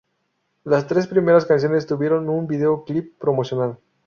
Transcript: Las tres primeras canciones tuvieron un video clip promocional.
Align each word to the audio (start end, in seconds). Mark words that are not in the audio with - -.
Las 0.63 0.87
tres 0.87 1.05
primeras 1.05 1.45
canciones 1.45 1.85
tuvieron 1.85 2.27
un 2.27 2.47
video 2.47 2.85
clip 2.85 3.19
promocional. 3.19 3.77